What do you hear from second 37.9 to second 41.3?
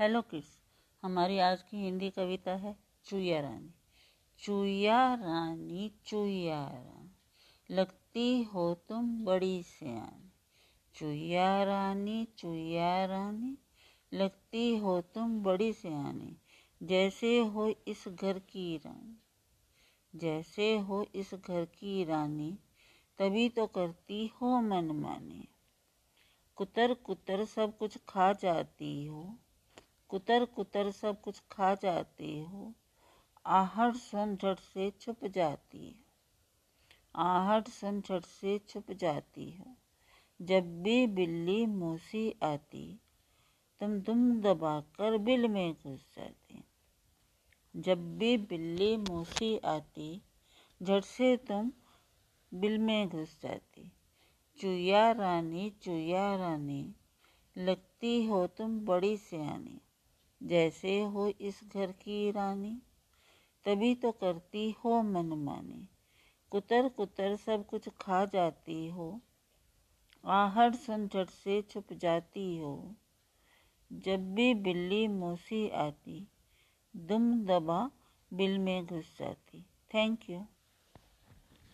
झट से छुप जाती हो। जब भी